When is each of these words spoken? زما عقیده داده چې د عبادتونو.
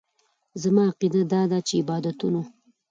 زما 0.63 0.83
عقیده 0.91 1.21
داده 1.33 1.59
چې 1.67 1.75
د 1.77 1.79
عبادتونو. 1.83 2.41